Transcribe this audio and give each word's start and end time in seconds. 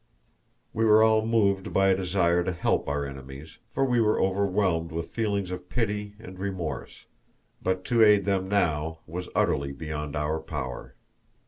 We 0.73 0.83
were 0.83 1.03
all 1.03 1.23
moved 1.27 1.71
by 1.73 1.89
a 1.89 1.95
desire 1.95 2.43
to 2.45 2.51
help 2.51 2.89
our 2.89 3.05
enemies, 3.05 3.59
for 3.71 3.85
we 3.85 4.01
were 4.01 4.19
overwhelmed 4.19 4.91
with 4.91 5.09
feelings 5.11 5.51
of 5.51 5.69
pity 5.69 6.15
and 6.17 6.39
remorse, 6.39 7.05
but 7.61 7.85
to 7.85 8.01
aid 8.03 8.25
them 8.25 8.45
was 9.05 9.27
now 9.27 9.31
utterly 9.35 9.71
beyond 9.73 10.15
our 10.15 10.39
power. 10.39 10.95